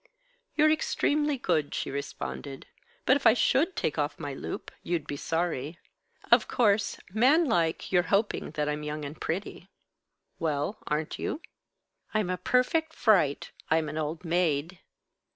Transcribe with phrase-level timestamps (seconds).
[0.55, 2.65] "You're extremely good," she responded.
[3.05, 5.77] "But if I should take off my loup, you'd be sorry.
[6.31, 9.69] Of course, manlike, you're hoping that I'm young and pretty."
[10.39, 11.39] "Well, and aren't you?"
[12.15, 13.51] "I'm a perfect fright.
[13.69, 14.79] I'm an old maid."